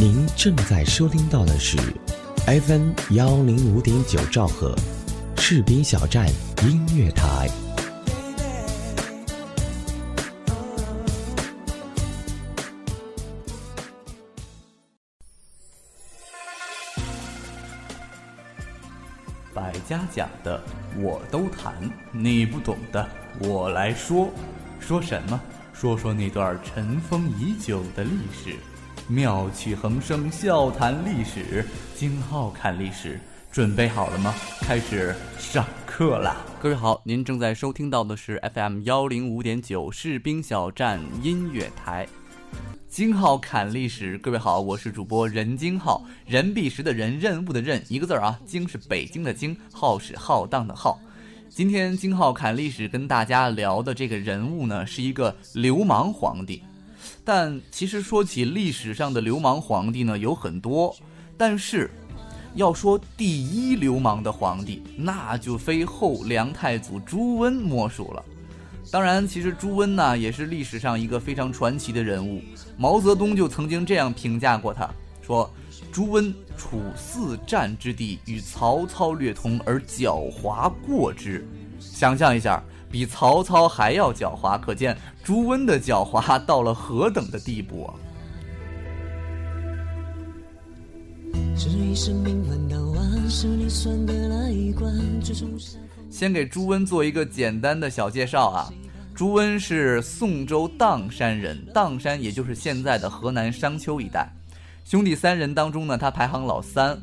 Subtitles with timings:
[0.00, 1.76] 您正在收听到的是
[2.46, 4.74] FM 幺零五点九兆赫，
[5.36, 6.26] 士兵小站
[6.62, 7.50] 音乐台。
[19.52, 20.58] 百家讲的
[20.96, 21.74] 我都谈，
[22.10, 23.06] 你不懂的
[23.38, 24.30] 我来说。
[24.80, 25.38] 说什么？
[25.74, 28.56] 说说那段尘封已久的历史。
[29.10, 31.66] 妙趣横生，笑谈历史。
[31.96, 33.18] 金浩看历史，
[33.50, 34.32] 准备好了吗？
[34.60, 36.36] 开始上课啦！
[36.62, 42.06] 各位好，您正在收听到的是 FM 幺零五点九士兵小站音乐台。
[42.88, 51.00] 金浩侃历史，各位好，我是主播任金浩，任弼时的任，任务的任，一个字儿啊，京是北京的京，浩是浩荡的浩。
[51.48, 56.62] 今天金浩侃历史跟大家聊的这个人物呢，是一个流氓皇帝。
[57.24, 60.94] 但其实说起历史上的流氓皇帝呢，有很多，
[61.36, 61.90] 但是
[62.54, 68.24] 要说第一流氓的皇帝，那就非后梁太祖朱温莫属了。
[68.90, 72.42] 当然，其实朱温呢，也是历史上一个非常传奇的人物。
[72.76, 74.90] 毛泽东就曾经这样评价过他，
[75.22, 75.48] 说
[75.92, 81.46] ：“朱温处四战之地，与曹操略同，而狡猾过之。”
[81.78, 82.60] 想象一下。
[82.90, 87.94] 比曹操还要狡猾，可见朱温的狡猾 到了何等的地步啊！
[96.10, 98.68] 先给朱温做一个简单的小介绍啊，
[99.14, 104.28] 朱温是宋州砀山人，砀山也就是现在的河南商丘一带，
[104.84, 107.00] 兄弟三人当中呢，他排行老三。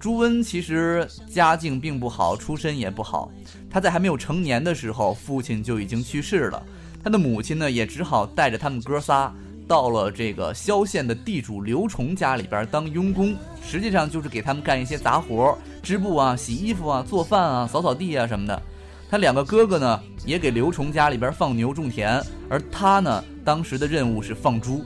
[0.00, 3.30] 朱温其实家境并不好，出身也不好。
[3.68, 6.62] 他在还没有成年的时候，父亲就已经去世了。
[7.02, 9.34] 他的母亲呢，也只好带着他们哥仨
[9.66, 18.62] 到了这个萧县的地主刘崇家里边当佣工，实际上就是给他们干一些杂活，织布啊、洗衣服啊、做饭啊、扫扫地啊什么的。
[19.10, 24.84] 他两个哥哥呢，也给刘崇家里边放牛种田，而他呢，当时的任务是放猪。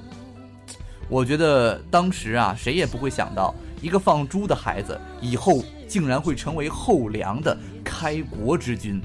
[1.09, 3.55] 我觉得当时啊，谁也不会想到。
[3.83, 9.03] 一个放猪的孩子，以后竟然会成为后梁的开国之君。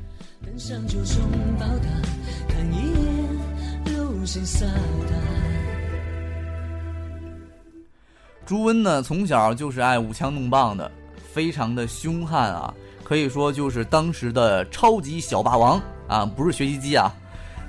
[8.45, 10.89] 朱温呢，从小就是爱舞枪弄棒的，
[11.33, 12.71] 非常的凶悍啊，
[13.03, 17.11] 可以说就是当时的超级小霸王啊，不是学习机啊。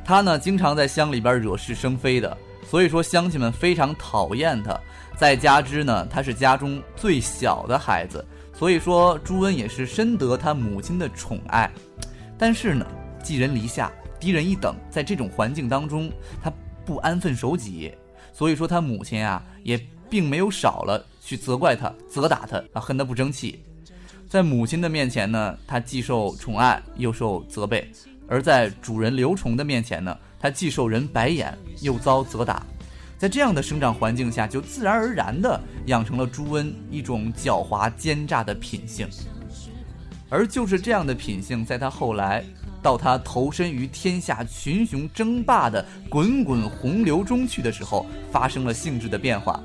[0.04, 4.78] 他呢，经常在乡里边惹是生非的，所以说乡亲们非常讨厌他。
[5.18, 8.24] 再加之呢，他是家中最小的孩子，
[8.54, 11.68] 所以说朱温也是深得他母亲的宠爱。
[12.38, 12.86] 但是呢，
[13.20, 13.90] 寄人篱下，
[14.20, 16.08] 低人一等，在这种环境当中，
[16.40, 16.52] 他
[16.86, 17.92] 不安分守己，
[18.32, 19.76] 所以说他母亲啊，也
[20.08, 23.60] 并没有少了去责怪他、责打他啊，恨他不争气。
[24.28, 27.82] 在母亲的面前呢，他既受宠爱又受责备；
[28.28, 32.64] 而在主人刘崇的面前呢，他既受人白眼又遭责打。
[33.18, 39.08] 在这样的生长环境下，就自然而然地养成了朱温一种狡猾奸诈的品性。
[40.30, 42.44] 而就是这样的品性，在他后来
[42.80, 49.60] 到他投身于天下群雄争霸的滚滚洪流中去的时候，发生了性质的变化。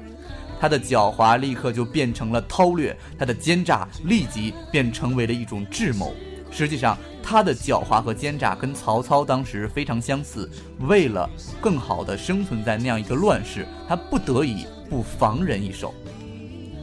[0.60, 6.12] 他的狡猾立刻就变成了韬略，他的奸诈立即便成为了一种智谋。
[6.54, 10.48] 实际上，他的狡猾和奸诈跟曹操当时非常相似。
[10.82, 11.28] 为了
[11.60, 15.92] 更好的生存在那样一个乱世，他不得已不防人一手。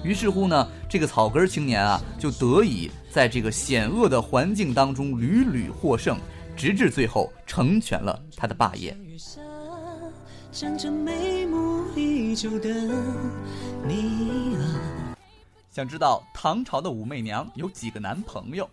[0.02, 6.18] 于是乎呢，这个草根青年啊，就得以在这个险恶的环境当中屡屡获胜，
[6.56, 8.96] 直至最后成全了他的霸业。
[15.70, 18.68] 想知道唐朝的武媚娘有几个男朋友？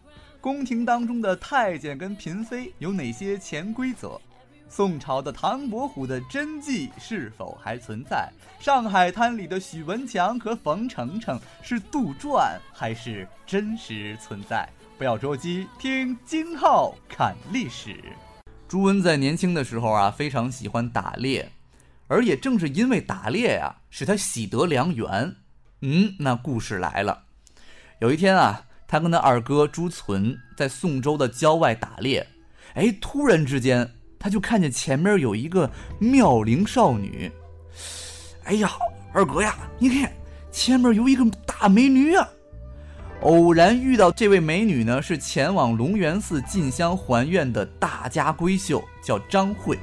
[0.48, 4.18] 宫廷当中的太监跟嫔妃有哪些潜规则？
[4.70, 8.32] 宋朝的唐伯虎的真迹是否还存在？
[8.58, 14.66] 上海滩里的许文强和冯程程是杜撰还是真实存在？
[14.98, 18.02] 不要着急，听金浩看历史。
[18.70, 21.52] 朱温在年轻的时候啊，非常喜欢打猎，
[22.08, 25.36] 而也正是因为打猎呀，使他喜得良缘。
[25.82, 27.24] 嗯，那故事来了，
[28.00, 28.64] 有一天啊。
[28.88, 32.26] 他跟他二哥朱存在宋州的郊外打猎，
[32.76, 35.70] 哎，突然之间他就看见前面有一个
[36.00, 37.30] 妙龄少女。
[38.46, 38.72] 哎呀，
[39.14, 40.10] 二哥呀，你看
[40.52, 42.28] 前面有一个大美女啊！
[43.22, 49.78] 偶然遇到这位美女呢，是前往龙源寺进香还愿的大家闺秀，叫张慧。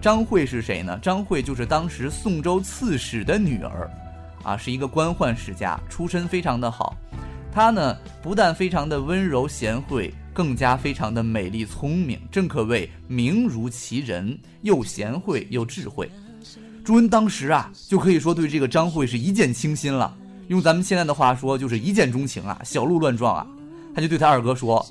[0.00, 0.98] 张慧是谁呢？
[1.02, 3.90] 张慧就是当时宋州刺史的女儿。
[4.44, 6.96] 啊，是一个官宦世家，出身非常的好。
[7.52, 16.08] 她呢，不但非常的温柔贤惠，更加非常的美丽聪明，正可谓名如其人，又贤惠又智慧。
[16.84, 20.16] 朱温当时啊，就可以说对这个张慧是一见倾心了。
[20.46, 23.46] 用咱们现在的话说，就是一见钟情啊，小鹿乱撞啊。
[23.94, 24.86] 他就对他二哥说：“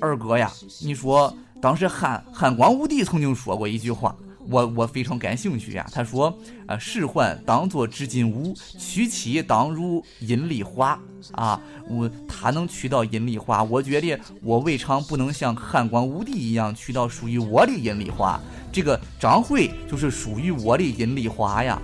[0.00, 4.14] 二哥呀，你说当时汉汉光武帝曾经说过一句话。”
[4.50, 5.86] 我我非常感兴趣呀。
[5.92, 6.36] 他说
[6.66, 10.98] ：“啊，仕宦当作织金屋，娶妻当如阴丽花。”
[11.32, 18.40] 啊，我他能娶到阴丽花，我觉得我未尝不能像汉光武帝一样娶到属于我的阴丽花。
[18.72, 21.80] 这个张惠就是属于我的阴丽花呀。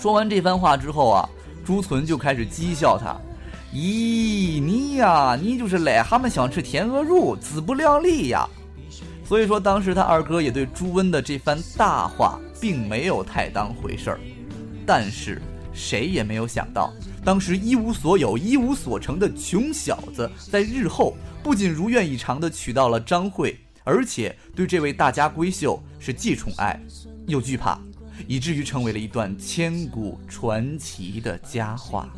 [0.00, 1.28] 说完这番话之后啊，
[1.64, 3.16] 朱存就开始讥笑他
[3.74, 8.48] ：“咦，你呀，你就是癞蛤蟆想吃天鹅肉，自不量力呀。”
[9.28, 14.20] 所以说，当时他二哥也对朱温的这番大话并没有太当回事儿，
[14.86, 15.42] 但是
[15.74, 16.90] 谁也没有想到，
[17.22, 23.54] 当时一无所有、一无所成的穷小子，在日后不仅如愿以偿地娶到了张慧，
[23.84, 26.80] 而且对这位大家闺秀是既宠爱
[27.26, 27.78] 又惧怕，
[28.26, 32.08] 以至于成为了一段千古传奇的佳话。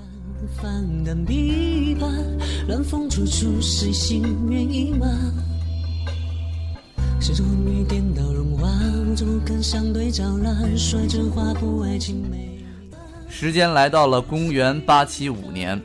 [13.29, 15.81] 时间来到了公元八七五年，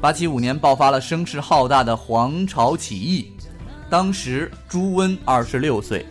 [0.00, 3.30] 八七五年爆发了声势浩大的黄巢起义。
[3.88, 6.04] 当时朱温二十六岁，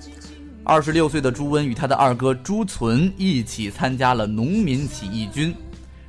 [0.63, 5.53] 二十六岁的朱温与他的二哥朱存一起参加了农民起义军。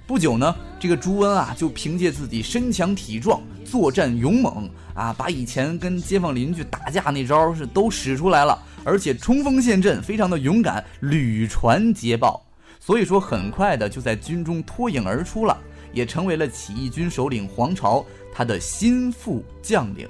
[0.07, 3.41] 不久呢，这个朱温啊，就凭借自己身强体壮、
[3.71, 4.69] 作战勇猛。
[4.93, 12.45] 啊，把以前跟街坊邻居打架那招是都使出来了，而且冲锋陷阵，非常的勇敢，屡传捷报。
[12.79, 15.57] 所以说，很快的就在军中脱颖而出了，
[15.93, 20.07] 也成为了起义军首领黄巢他的心腹将领。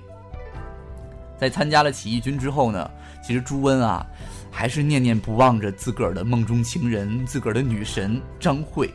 [1.39, 2.91] 在参加了起义军之后呢，
[3.25, 4.05] 其实朱温啊，
[4.51, 8.93] 还是念念不忘着自个儿的梦中情人，自个儿的女神张慧。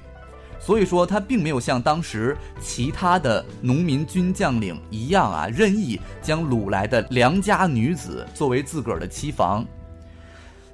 [0.65, 9.63] 所以说，他并没有像当时其他的农民军将领一样啊，任意将掳来的良家女子作为自个儿的妻房。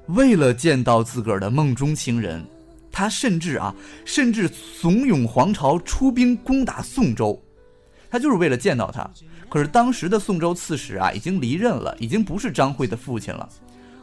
[0.06, 2.42] 为了见到自个儿的梦中情人，
[2.90, 3.74] 他甚至啊，
[4.06, 7.38] 甚至怂恿皇朝出兵攻打宋州，
[8.10, 9.06] 他就是为了见到他。
[9.50, 13.46] 可是当时的宋州刺史啊，已经离任了，已经不是张惠的父亲了，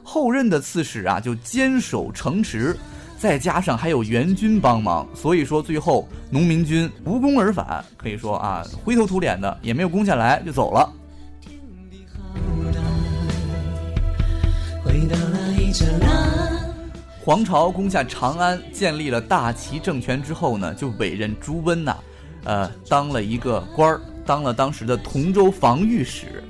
[0.04, 2.78] 后任的刺史啊，就坚守城池。
[3.20, 10.90] 再加上还有援军帮忙，所以说最后农民军无功而返，可以说啊灰头土脸的，也没有攻下来就走了。
[17.22, 21.98] 黄巢攻下长安，建立了大齐政权之后呢，就委任朱温呐，
[22.46, 26.42] 呃，当了一个官儿，当了当时的同州防御使。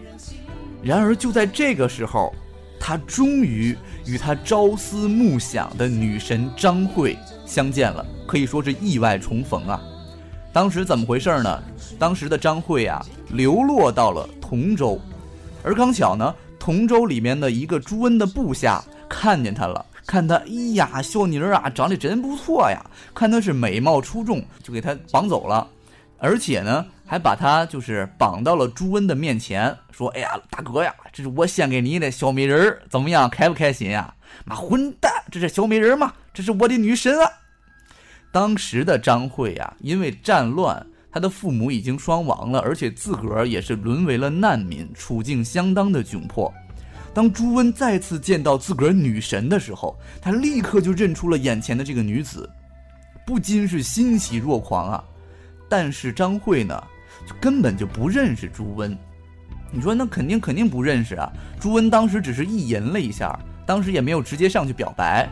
[0.84, 2.32] 然而就在这个时候。
[2.82, 3.78] 他终于
[4.10, 7.16] 与他朝思暮想的女神张慧
[7.46, 9.80] 相见了，可以说是意外重逢啊！
[10.52, 11.62] 当时怎么回事呢？
[12.00, 15.00] 当时的张慧啊，流落到了同州，
[15.62, 22.84] 而刚巧呢，同州里面的一个朱温的部下看见他了，看他，哎呀，小妮儿啊，长得真不错呀，
[23.14, 25.68] 看他是美貌出众，就给他绑走了。
[26.18, 34.14] 而且呢，还把他就是绑到了朱温的面前，说：“哎呀，大哥呀，这是我献给你的小美人儿，怎么样，开不开心呀？”
[34.46, 36.14] 妈混蛋，这是小美人吗？
[36.32, 37.28] 这是我的女神啊！
[38.32, 46.54] 当时的张慧呀，因为战乱，她的父母已经双亡了，而且自个儿也是沦为了难民，处境相当的窘迫。
[47.12, 52.48] 当朱温再次见到自个儿女神的时候，他立刻就认出了眼前的这个女子，
[53.26, 55.04] 不禁是欣喜若狂啊！
[55.68, 56.84] 但是张慧呢，
[57.40, 58.98] 根本就不认识朱温。
[59.72, 61.32] 你说那肯定肯定不认识啊！
[61.60, 65.30] 朱温当时只是意淫了一下，当时也没有直接上去表白。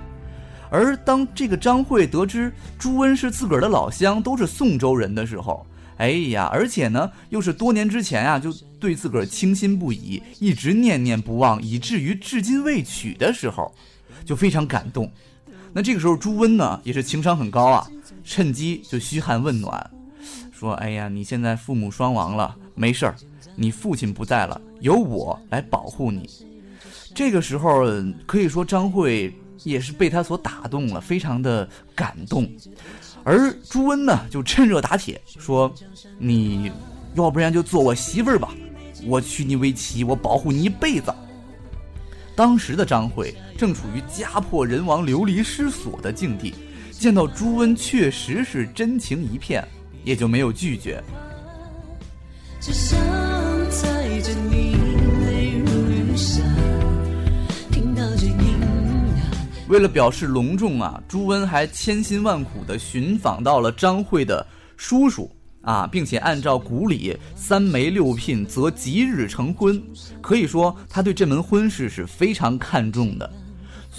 [0.70, 5.66] 而当这个张慧得知朱温是自个儿的老乡，都是宋州人的时候，
[5.98, 13.74] 哎呀，而且呢又是多年之前啊，就对自个儿倾心不已，一直念念不忘，以至于至今未娶的时候，
[14.24, 15.12] 就非常感动。
[15.74, 17.88] 那这个时候朱温呢也是情商很高啊，
[18.24, 19.97] 趁机就嘘寒问暖。
[20.58, 23.16] 说：“哎呀，你现在父母双亡了，没事儿，
[23.56, 26.28] 你父亲不在了，由我来保护你。”
[27.14, 27.84] 这个时候
[28.26, 29.32] 可以说张慧
[29.64, 32.50] 也是被他所打动了，非常的感动。
[33.24, 35.72] 而朱温呢，就趁热打铁说
[36.18, 36.72] ：“你
[37.14, 38.50] 要不然就做我媳妇儿吧，
[39.06, 41.14] 我娶你为妻，我保护你一辈子。”
[42.36, 46.56] 当时的张慧正处于家破人亡、流离失所的境地。
[46.92, 49.64] 见到朱温确实是真情一片，
[50.08, 51.04] 也就没有拒绝。
[59.68, 64.48] 为了表示隆重啊，朱温还千辛万苦的寻访到了张惠的
[64.78, 65.30] 叔叔
[65.62, 69.82] 啊，并且按照古礼三媒六聘则吉日成婚。
[70.22, 73.30] 可以说，他对这门婚事是非常看重的。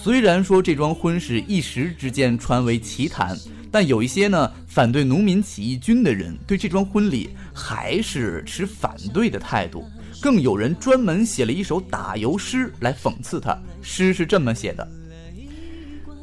[0.08, 3.36] 虽然说这桩婚事一时之间传为奇谈，
[3.70, 9.84] 但有一些呢反对农民起义军的人对这桩婚礼还是持反对的态度。
[10.18, 14.88] 更有人专门写了一首打油诗来讽刺他，诗是这么写的。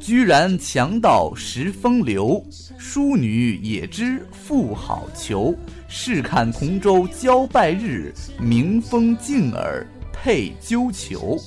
[0.00, 2.44] 居然强盗识风流，
[2.76, 5.56] 淑女也知妇好逑。
[5.86, 11.40] 试看同州交拜日，明风静耳配鸠裘。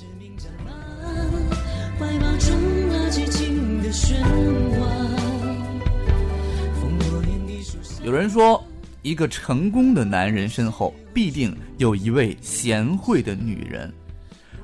[8.10, 8.66] 有人说，
[9.04, 13.94] 一个成功的男人身后必定有一位贤惠的女人，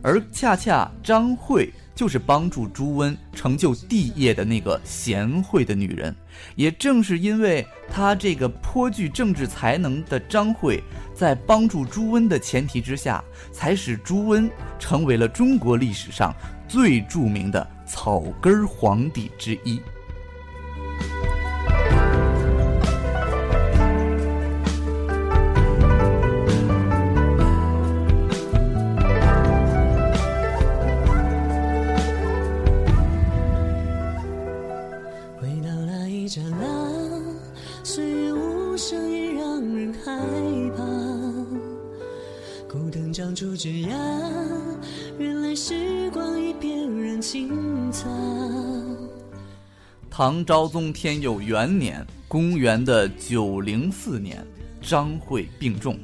[0.02, 1.72] 而恰恰张慧。
[1.94, 6.14] 就是帮助朱温成就帝业的那个贤惠的女人，
[6.56, 10.84] 也正是因为她这个颇具政治才能的张惠，
[11.14, 13.24] 在帮助朱温的前提之下，
[13.54, 16.36] 才使朱温成为了中国历史上
[16.68, 19.80] 最著名的草根皇帝之一。
[43.36, 43.92] 就这样，
[45.20, 48.10] 原来时光已变染青苍
[50.10, 54.42] 唐昭宗天佑元年，公元的九零四年，
[54.82, 56.00] 张惠病重，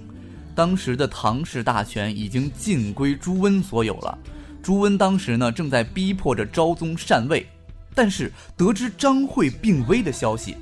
[0.53, 4.17] 当时的唐氏大权已经尽归朱温所有了。
[4.61, 7.47] 朱温当时呢，正在逼迫着昭宗禅位，
[7.95, 10.57] 但是得知张惠病危的消息，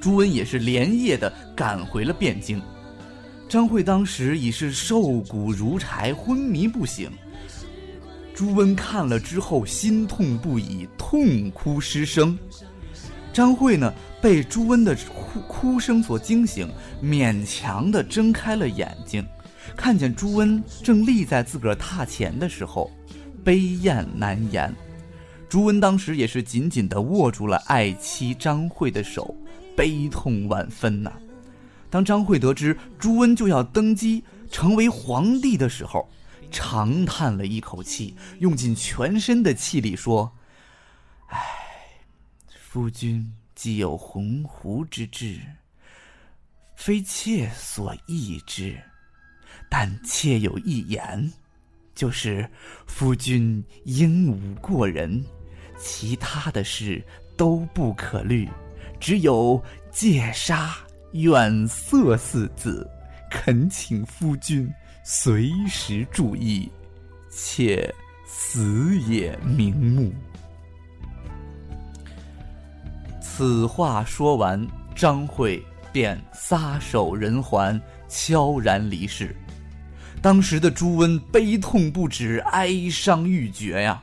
[0.00, 2.62] 朱温也是连夜的赶回了汴京。
[3.48, 7.10] 张惠当时已是瘦骨如柴，昏迷不醒。
[8.34, 12.38] 朱温看了之后，心痛不已，痛哭失声。
[13.32, 16.68] 张惠呢，被朱温的哭哭声所惊醒，
[17.02, 19.26] 勉强的睁开了眼睛，
[19.74, 22.90] 看见朱温正立在自个儿榻前的时候，
[23.42, 24.72] 悲咽难言。
[25.48, 29.34] 朱温当时也是紧紧的握住了爱妻张惠的手，
[29.74, 31.10] 悲痛万分呐。
[31.90, 36.08] 当张惠得知朱温就要登基成为皇帝的时候，
[36.50, 40.30] 长叹了一口气，用尽全身的气力说
[41.28, 41.40] ：“唉，
[42.60, 45.40] 夫君既有鸿鹄之志，
[46.76, 48.78] 非妾所易之。
[49.70, 51.30] 但妾有一言，
[51.94, 52.48] 就是
[52.86, 55.22] 夫君英武过人，
[55.78, 57.04] 其他的事
[57.36, 58.48] 都不可虑，
[58.98, 60.74] 只有戒杀。”
[61.12, 62.88] 远色四字，
[63.30, 64.70] 恳请夫君
[65.02, 66.70] 随时注意，
[67.30, 67.92] 且
[68.26, 70.12] 死也瞑目。
[73.20, 75.62] 此话说完，张惠
[75.92, 79.34] 便撒手人寰，悄然离世。
[80.20, 84.02] 当时的朱温悲痛不止，哀伤欲绝呀。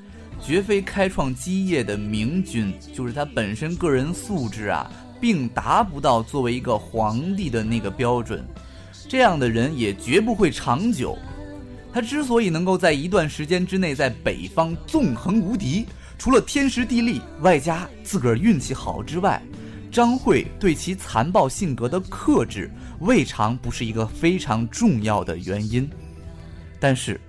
[0.43, 8.43] 绝非开创基业的明君，就是他本身个人素质啊，并达不到作为一个皇帝的那个标准。
[9.07, 11.17] 这样的人也绝不会长久。
[11.93, 15.85] 他之所以能够在一段时间之内在北方纵横无敌，
[16.17, 19.41] 除了天时地利，外加自个儿运气好之外，
[19.91, 22.71] 张惠对其残暴性格的克制，
[23.01, 25.87] 未尝不是一个非常重要的原因。
[26.79, 27.21] 但是，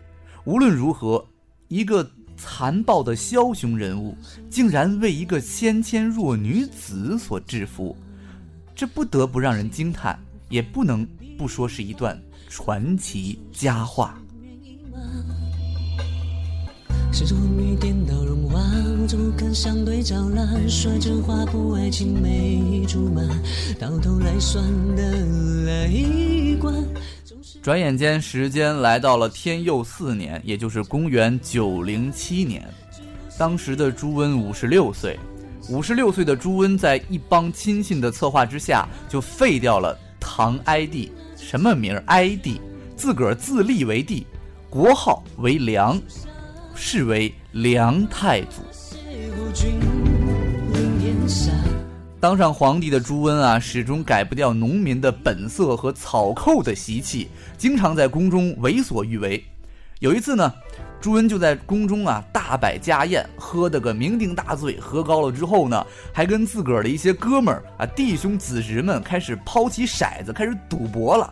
[0.44, 1.22] 无论如何，
[1.68, 2.10] 一个。
[2.44, 4.16] 残暴的枭雄人物，
[4.50, 7.96] 竟然为一个纤纤弱女子所制服，
[8.74, 10.18] 这不得不让人惊叹，
[10.48, 11.06] 也不能
[11.38, 14.18] 不说是一段传奇佳话。
[17.12, 18.58] 始终昏迷颠倒融化，
[19.00, 20.68] 我怎么肯相对照烂？
[20.68, 23.28] 率真画布爱情没注满，
[23.78, 24.64] 到头来算
[24.96, 25.12] 得
[25.64, 26.74] 了一关。
[27.62, 32.68] 转眼间，时间来到了天佑四年，也就是公元九零七年。
[33.38, 35.16] 当时的朱温五十六岁，
[35.68, 41.12] 五十六岁的朱温在一帮亲信的策划之下，就废掉了唐哀帝。
[41.36, 42.02] 什么名儿？
[42.06, 42.60] 哀帝，
[42.96, 44.26] 自个儿自立为帝，
[44.68, 46.02] 国号为梁，
[46.74, 48.60] 是为梁太祖。
[52.22, 59.44] 当上皇帝的朱温啊，始终改不掉农民的本色和草寇的习气，经常在宫中为所欲为。
[59.98, 60.52] 有一次呢，
[61.00, 64.78] 朱温就在宫中啊大摆家宴，喝得个酩酊大醉。
[64.78, 71.24] 喝高了之后呢，还跟自个儿的一些哥们儿啊弟兄子侄们开始抛起骰子，开始赌博了。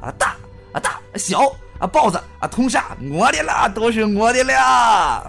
[0.00, 0.36] 啊大
[0.72, 5.28] 啊大小啊豹子啊通杀，我的啦，都是我的啦。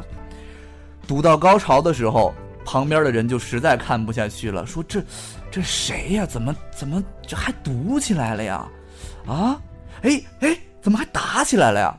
[1.08, 2.32] 赌到高潮的时候。
[2.66, 5.04] 旁边的人就实在看不下去了，说：“这，
[5.50, 6.26] 这谁呀？
[6.26, 8.68] 怎么怎么这还赌起来了呀？
[9.26, 9.60] 啊，
[10.02, 11.98] 哎哎，怎么还打起来了呀？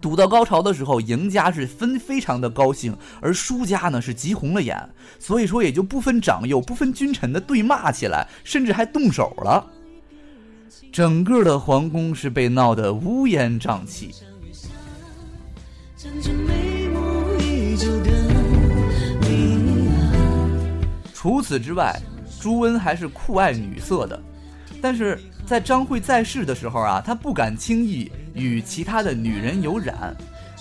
[0.00, 4.76] 赌到高潮的时候，赢家是分非常的高兴，而输家呢是急红了眼，
[5.18, 9.66] 所以说也就不分长幼、不分君臣的对骂起来，甚至还动手了。
[10.90, 14.14] 整个的皇宫是被闹得乌烟瘴气。”
[21.20, 21.94] 除此之外，
[22.40, 24.18] 朱温还是酷爱女色的，
[24.80, 30.16] 但是在张惠在世的时候啊，他不敢轻易与其他的女人有染。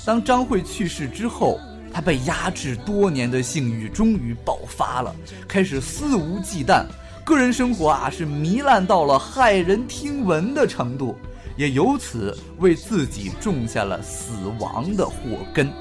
[0.05, 1.57] 当张惠去世之后，
[1.93, 5.15] 他被压制多年的性欲终于爆发了，
[5.47, 6.83] 开始肆无忌惮，
[7.23, 11.17] 个人生活啊是糜烂到了骇人听闻的程度，
[11.55, 15.15] 也由此为自己种下了死亡的祸
[15.53, 15.71] 根。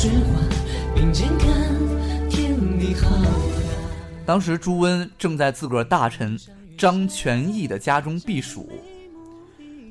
[0.00, 0.48] 时光，
[0.94, 1.48] 并肩看
[2.30, 3.16] 天地浩
[4.24, 6.38] 当时朱温正在自个儿大臣
[6.78, 8.70] 张全义的家中避暑，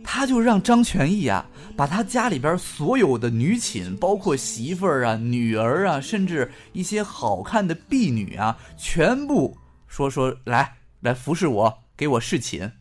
[0.05, 9.57] 他就让张全义啊，把他家里边所有的女寝，包括媳妇儿啊、女儿啊，甚至一些好看的婢女啊，全部
[9.89, 12.71] 说说来来服侍我，给我侍寝，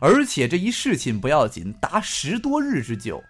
[0.00, 3.22] 而且这一侍寝不要紧，达十多日之久。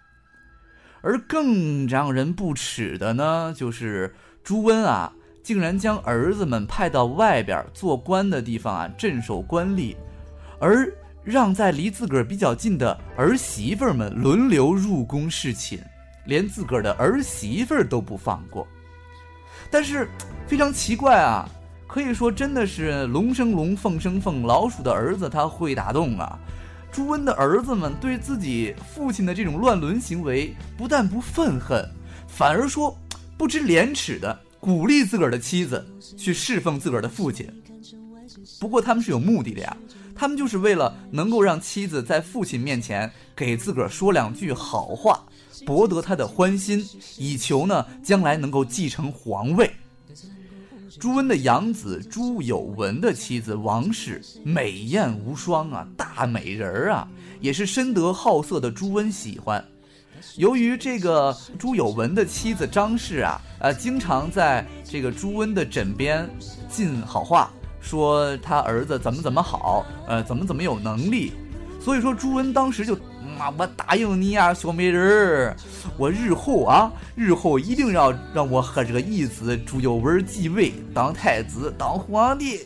[1.03, 5.13] 而更让人不齿的呢，就是朱温啊，
[5.43, 9.95] 竟然将儿子们派到外边做官的地方啊镇守官吏，
[10.59, 10.89] 而
[11.21, 15.77] 让在离自个儿比较近的儿媳妇们轮流入宫侍寝，
[16.25, 18.65] 连自个儿的儿媳妇都不放过。
[19.69, 20.07] 但是
[20.47, 21.47] 非常奇怪啊，
[21.85, 26.39] 可以说真的是龙生龙，凤生凤，老鼠的儿子他会打洞啊。
[26.93, 31.83] 朱温的儿子们对自己父亲的这种乱伦行为，不但不愤恨，
[32.27, 32.95] 反而说
[33.35, 35.83] 不知廉耻的鼓励自个儿的妻子
[36.15, 37.49] 去侍奉自个儿的父亲。
[38.59, 39.75] 不过他们是有目的的呀，
[40.13, 45.19] 他们就是为了能够让妻子在父亲面前给自个儿说两句好话，
[45.65, 49.71] 博得他的欢心，以求呢将来能够继承皇位。
[50.99, 57.07] 朱温的养子朱有文的妻子王氏美艳无双啊，大美人儿啊，
[57.39, 59.63] 也是深得好色的朱温喜欢。
[60.37, 66.29] 由于这个朱有文的妻子张氏啊，呃，经常在这个朱温的枕边
[66.69, 67.51] 进好话，
[67.81, 71.33] 说他儿子怎么怎么好，呃，怎么怎么有能力，
[71.79, 72.97] 所以说朱温当时就。
[73.33, 75.55] 妈，我答应你啊，小美人儿，
[75.97, 82.59] 我日后啊，日后一定要让我和这个义子朱有文继位，当太子，当皇帝。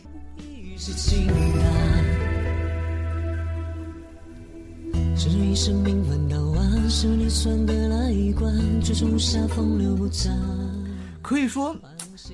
[11.21, 11.75] 可以说，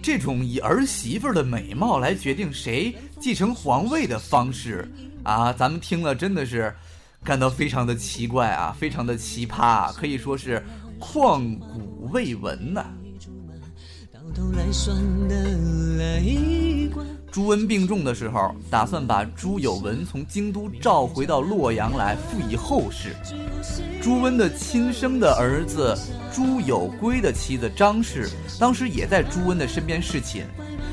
[0.02, 4.88] 这种以儿媳妇的美貌来决定谁继承皇位的方式
[5.24, 6.74] 啊，咱们听了真的是。
[7.24, 10.62] 感到非常的奇怪啊，非常的奇葩，可以说是
[11.00, 12.86] 旷古未闻呐。
[17.32, 23.16] 朱温病重的时候，打算把朱有文从京都召回到洛阳来，辅以后事。
[24.02, 25.98] 朱温的亲生的儿子
[26.32, 30.46] 朱有圭的妻子张氏，当时也在朱温的身边侍寝。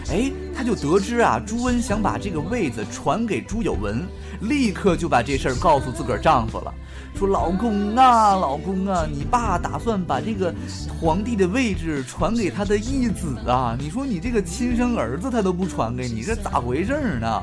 [0.09, 4.07] 哎，他就得知啊，朱温想把这个位子传给朱有文。
[4.40, 6.72] 立刻就把这事儿告诉自个儿丈夫了，
[7.14, 10.55] 说：“老公啊，老公啊，你爸打算把这个
[11.00, 13.76] 皇帝的位置传给他的义子啊！
[13.79, 17.42] 你说你这个亲生儿子他都不传给你，这咋回事儿呢？”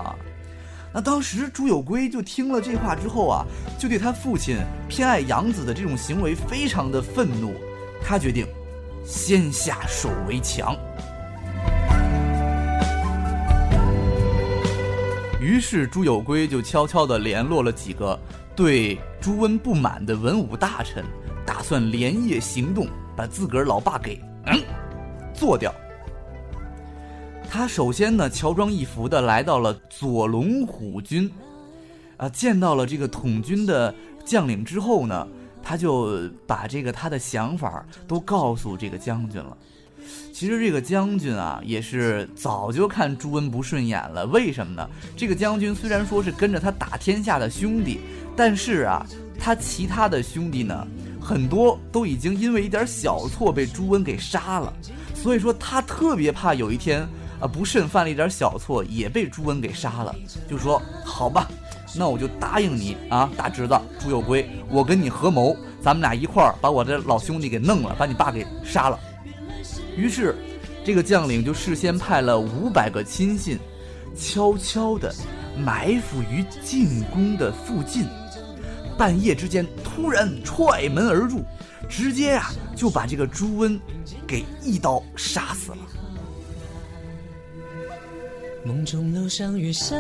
[0.93, 3.45] 那当时朱有圭就听了这话之后啊，
[3.77, 4.57] 就对他父亲
[4.88, 7.53] 偏爱养子的这种行为非常的愤怒，
[8.03, 8.47] 他决定
[9.05, 10.75] 先下手为强。
[15.47, 18.19] 于是朱有圭就悄悄地联络了几个
[18.53, 21.05] 对朱温不满的文武大臣，
[21.45, 24.62] 打算连夜行动，把自个儿老爸给嗯
[25.33, 25.73] 做掉。
[27.49, 31.31] 他首先呢，乔装一服的来到了左龙虎军，
[32.17, 35.25] 啊，见到了这个统军的将领之后呢，
[35.63, 39.57] 他就把这个他的想法都告诉这个将军了。
[40.38, 44.23] 其实这个将军啊，也是早就看朱温不顺眼了。
[44.28, 44.88] 为什么呢？
[45.15, 48.02] 这个将军虽然说是跟着他打天下的兄弟，
[48.36, 49.04] 但是啊，
[49.39, 50.88] 他其他的兄弟呢，
[51.19, 54.71] 很多都已经因为一点小错被朱温给杀了。
[55.15, 57.02] 所以说他特别怕有一天
[57.39, 60.15] 啊，不慎犯了一点小错，也被朱温给杀了。
[60.47, 61.47] 就说好吧，
[61.95, 69.00] 那我就答应你啊，大侄子朱有圭，我跟你合谋，咱们俩一块儿把我的老兄弟给弄了，把你爸给杀了。
[69.97, 70.36] 于是，
[70.86, 73.57] 这个将领就事先派了五百个亲信，
[74.15, 75.12] 悄悄地
[75.57, 78.05] 埋伏于进宫的附近。
[78.95, 81.41] 半夜之间，突然踹门而入，
[81.89, 83.79] 直接呀就把这个朱温
[84.27, 85.77] 给一刀杀死了。
[88.63, 89.95] 梦中楼上月下，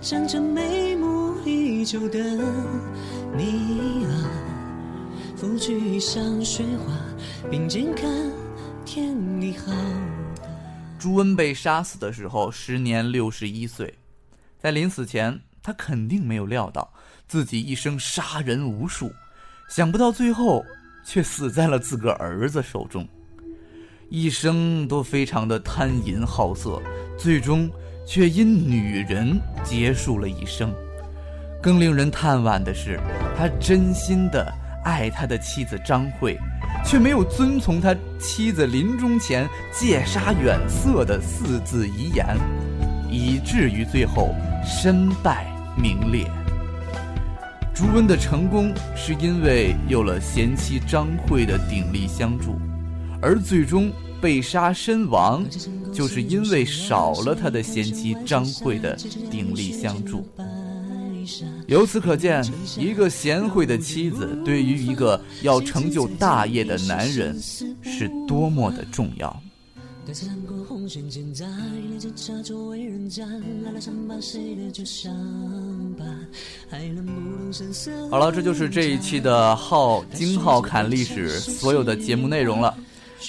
[0.00, 2.18] 想着眉目依旧的
[3.36, 4.12] 你啊，
[5.36, 6.92] 拂去衣上雪花，
[7.50, 8.10] 并肩看。
[8.84, 9.72] 天你好。
[10.98, 13.92] 朱温被杀死的时候，时年六十一岁，
[14.58, 16.92] 在临死前，他肯定没有料到
[17.26, 19.12] 自己一生杀人无数，
[19.68, 20.64] 想不到最后
[21.04, 23.06] 却死在了自个儿子手中，
[24.08, 26.80] 一生都非常的贪淫好色，
[27.18, 27.70] 最终
[28.06, 30.72] 却因女人结束了一生。
[31.62, 32.98] 更令人叹惋的是，
[33.36, 34.52] 他真心的
[34.84, 36.36] 爱他的妻子张慧。
[36.84, 42.36] 却没有遵从他妻子临终前戒杀远色的四字遗言，
[43.10, 46.26] 以至于最后身败名裂。
[47.74, 52.60] 朱温的成功是因为有了贤妻张慧的鼎力相助，
[53.20, 55.44] 而最终被杀身亡，
[55.92, 58.94] 就是因为少了他的贤妻张慧的
[59.30, 60.28] 鼎力相助。
[61.66, 62.44] 由此可见，
[62.76, 67.38] 一个贤惠的妻子对于一个要成就大业的男人
[67.82, 69.28] 是多么的重要。
[78.10, 82.76] 好了，这就是这一期的浩金浩侃历史所有的节目内容了。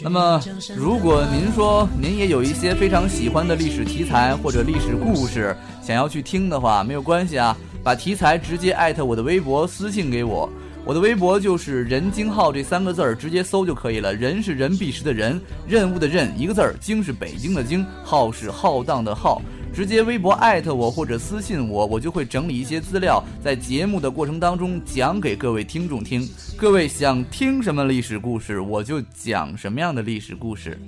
[0.02, 0.42] 那么，
[0.76, 7.56] 如果您说您也有一些非常喜欢的历史题材或者历史故事想要去听的话，没有关系啊。
[7.84, 10.50] 把题材直接艾特我的微博私信给我，
[10.86, 14.16] 我的微博就是“人精浩”这三个字儿，直接搜就可以了。
[14.16, 19.42] 人是人必识的人，任务的任一个字儿，京是北京的京，浩是浩荡的浩。
[19.74, 26.30] 直接微博艾特我或者私信我，我就会整理一些资料，在节目的过程当中讲给各位听众听。
[26.56, 30.80] 各位想听什么历史故事，我就讲什么样的历史故事。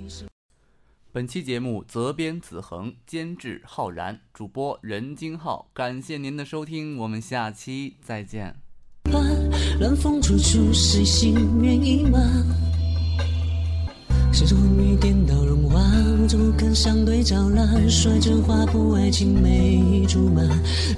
[1.16, 5.70] 本期节目责编子恒，监制浩然，主播任金浩。
[5.72, 8.54] 感谢您的收听，我们下期再见。
[9.80, 12.20] 乱风处处，谁心愿意吗？
[14.30, 15.80] 谁着昏迷颠倒荣华，
[16.28, 17.88] 怎么肯相对照烂？
[17.88, 20.42] 率真画布，爱情没竹马，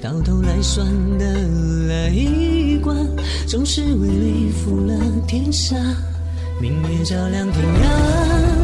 [0.02, 0.84] 到头来算
[1.16, 1.32] 得
[1.86, 2.96] 来一关，
[3.46, 5.76] 总是为利负了天下。
[6.60, 8.57] 明月照亮天涯，